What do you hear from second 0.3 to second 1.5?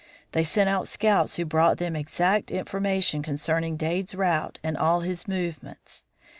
They sent out scouts who